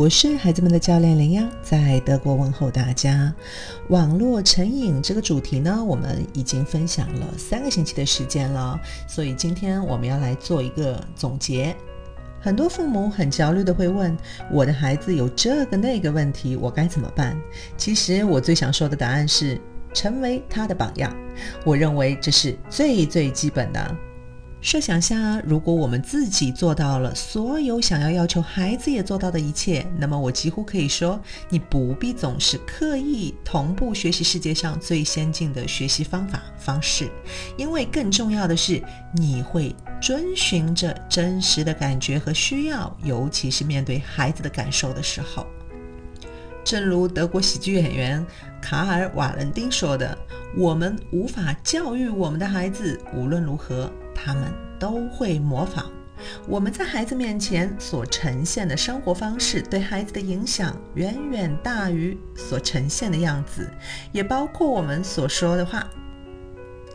[0.00, 3.30] 我是孩子们的教练林央，在德国问候大家。
[3.90, 11.76] 网络成瘾这个主题呢，我们已经分享了三个星期的时间了，所以今天我们要来做一个总结。
[12.40, 14.16] 很多父母很焦虑的会问：
[14.50, 17.38] 我的孩子有这个那个问题，我该怎么办？
[17.76, 19.60] 其实我最想说的答案是：
[19.92, 21.14] 成为他的榜样。
[21.62, 23.96] 我认为这是最最基本的。
[24.62, 37.10] 设想下，如果我们自己做到了所有想要要求孩子也做到的一切，那么我几乎可以说，你不必总是刻意同步学习世界上最先进的学习方法方式，
[37.56, 38.82] 因为更重要的是，
[39.14, 45.46] 你会遵循着真实的感觉和需要，尤其是面对孩子的感受的时候。
[46.64, 48.24] 正如德国喜剧演员
[48.60, 50.16] 卡尔·瓦伦丁说的
[50.56, 53.90] ：“我们无法教育我们的孩子，无论如何。”
[54.22, 55.90] 他们都会模仿
[56.46, 63.66] 我们在孩子面前所呈现的生活方式，对孩子的影响远远大于所呈现的样子，
[64.12, 65.88] 也包括我们所说的话。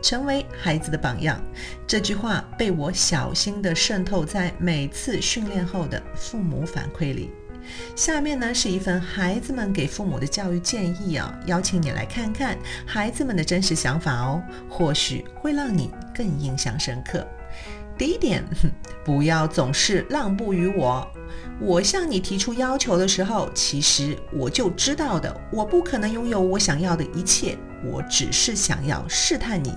[0.00, 1.42] 成为孩子的榜样，
[1.84, 7.32] 这句话被我小心地渗透在每次训练后的父母反馈里。
[7.94, 15.90] 下面呢是一份孩子们给父母的教育建议啊，邀请你来看看孩子们的真实想法哦，或许会让你。
[16.16, 17.26] 更印象深刻。
[17.98, 18.42] 第一点，
[19.04, 21.06] 不要总是让步于我。
[21.60, 27.58] 我向你提出要求的时候，其实我就知道的，我不可能拥有我想要的一切。
[27.84, 29.74] 我只是想要试探你。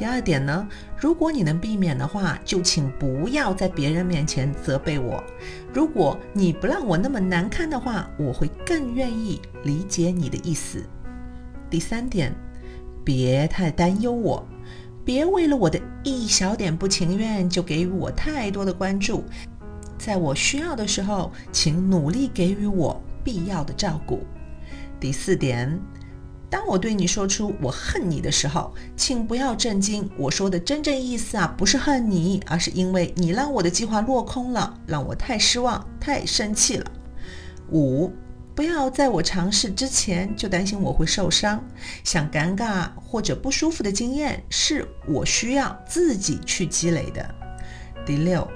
[0.00, 5.22] 第二点呢，如果你能避免的话，就请不要在别人面前责备我。
[5.74, 10.82] 如果你不让我那么难堪的话，我会更愿意理解你的意思。
[11.68, 12.34] 第三点，
[13.04, 14.42] 别太担忧我。
[15.04, 19.22] 别为了我的一小点不情愿就给予我太多的关注，
[19.98, 24.20] 在我需要的时候，请努力给予我必要的照顾。
[24.98, 25.78] 第四点，
[26.50, 36.90] 当我对你说出我恨你的时候，请不要震惊，我说的真正意思啊，不是恨你，而是因为你让我的计划落空了，让我太失望、太生气了。
[37.70, 38.12] 五。
[38.52, 41.64] 不要在我尝试之前就担心我会受伤，
[42.04, 47.34] 像尴尬或者不舒服的经验是我需要自己去积累的。
[48.04, 48.46] 第六，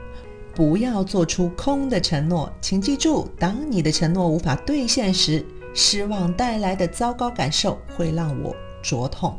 [0.55, 5.43] 不要做出空的承诺，请记住，当你的承诺无法兑现时，
[5.75, 9.39] 失望带来的糟糕感受会让我灼痛。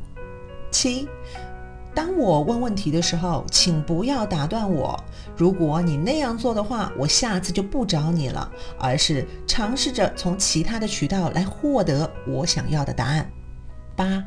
[0.69, 1.07] 七。
[1.93, 5.01] 当我问问题的时候，请不要打断我。
[5.37, 13.31] 如果你那样做的话，我下次就不找你了，而是尝试着从其他的渠道来获得我想要的答案。
[13.95, 14.21] 八，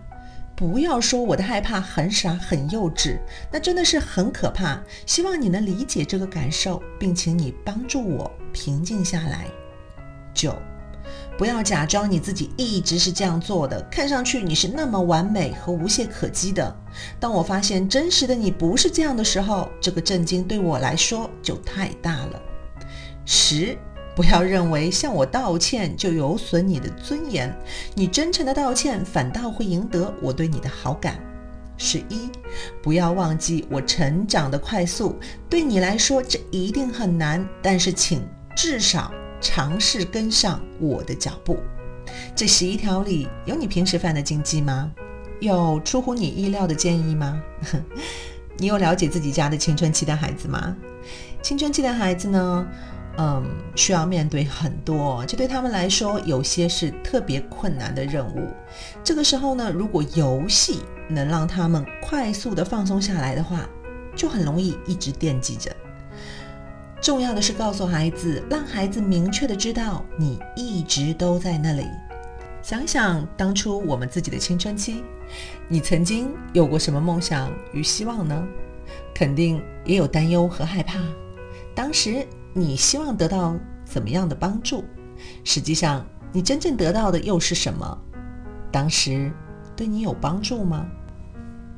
[0.56, 3.20] 不要说我的害怕很傻很幼稚，
[3.52, 4.82] 那真的是很可怕。
[5.04, 9.44] 希望你能理解这个感受，并请你帮助我平静下来。
[10.32, 10.54] 九。
[11.38, 16.76] 不要假装你自己一直是这样做的，看上去你是那么完美和无懈可击的。
[17.21, 22.43] 当我发现真实的你不是这样的时候，这个震惊对我来说就太大了。
[23.25, 23.78] 十，
[24.16, 27.56] 不要认为向我道歉就有损你的尊严，
[27.94, 31.20] 你真诚的道歉反倒会赢得我对你的好感。
[31.76, 32.28] 十一，
[32.82, 35.15] 不要忘记我成长的快速，
[35.49, 38.26] 对你来说这一定很难，但是请
[38.56, 39.12] 至少。
[39.41, 41.59] 尝试跟上我的脚步。
[42.34, 44.93] 这十一条里有你平时犯的禁忌吗？
[45.41, 47.41] 有出乎你意料的建议吗？
[48.56, 50.76] 你有了解自己家的青春期的孩子吗？
[51.43, 52.66] 青春期的孩子呢？
[53.21, 53.44] 嗯，
[53.75, 58.49] 需要面对很多，这对他们来说有些是特别困难的任务。
[59.03, 63.69] 这个时候呢，如果游戏能让他们快速的放松下来的话，
[64.15, 65.70] 就很容易一直惦记着。
[67.00, 71.86] 重要的是告诉孩子，让孩子明确的知道你一直都在那里。
[72.60, 75.03] 想想当初我们自己的青春期，
[75.69, 78.47] 你曾经有过什么梦想与希望呢？
[79.14, 80.98] 肯定也有担忧和害怕。
[81.75, 84.84] 当时你希望得到怎么样的帮助？
[85.44, 87.99] 实际上你真正得到的又是什么？
[88.73, 89.32] 当时
[89.76, 90.87] 对你有帮助吗？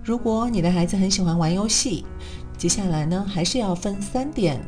[0.03, 2.07] 如果你的孩子很喜欢玩游戏，
[2.57, 4.61] 接下来呢，还是要分三点。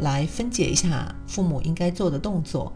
[0.00, 2.72] 来分解一下父母应该做的动作。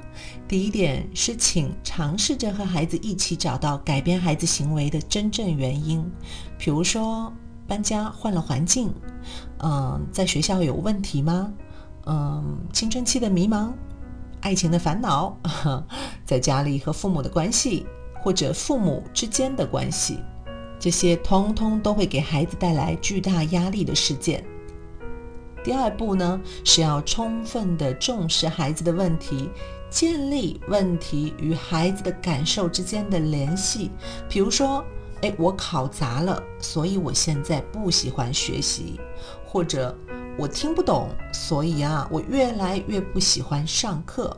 [0.47, 6.05] 第一点是，请尝试着和孩子一起找到改变孩子行为的真正原因。
[6.59, 7.33] 比如说，
[7.67, 8.93] 搬家换了环境，
[9.59, 11.53] 嗯，在学校有问题吗？
[12.07, 13.71] 嗯，青春期的迷茫，
[14.41, 15.37] 爱情的烦恼，
[16.25, 17.87] 在家里和父母的关系，
[18.23, 20.19] 或者父母之间的关系，
[20.79, 24.45] 这些通通都会给孩子带来巨大压力的事件。
[25.65, 29.49] 第二步呢，是要充分的重视孩子的问题，
[29.89, 33.91] 建立问题与孩子的感受之间的联系。
[34.29, 34.85] 比如说，
[35.23, 39.01] 哎，我考砸了，所以我现在不喜欢学习；
[39.47, 39.97] 或者
[40.37, 44.37] 我听不懂，所以啊，我越来越不喜欢上课。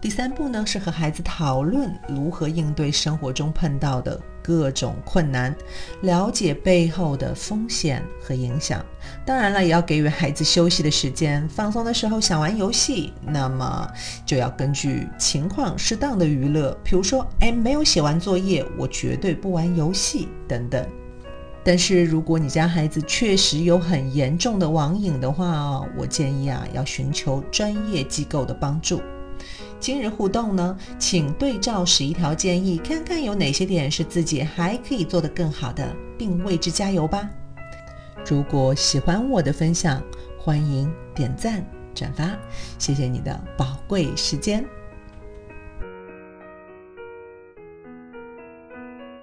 [0.00, 5.52] 第三步呢，是和孩子讨论如何应对生活中碰到的各种困难，
[6.02, 8.80] 了解背后的风险和影响。
[9.26, 13.90] 当然了，也要给予孩子休息的时间，放松的时候想玩游戏，那么
[14.24, 20.86] 就要根据情况适当的娱乐，比如说，哎，没有写完作业，我绝对不玩游戏等等。
[21.64, 29.02] 但是如果你家孩子确实有很严重的网瘾的话，我建议啊，要寻求专业机构的帮助。
[29.80, 37.28] 今日互动呢，请对照十一条建议，看看有哪些点是自己还可以做得更好的，并为之加油吧。
[38.26, 40.02] 如果喜欢我的分享，
[40.38, 41.64] 欢迎点赞
[41.94, 42.36] 转发，
[42.78, 44.64] 谢谢你的宝贵时间。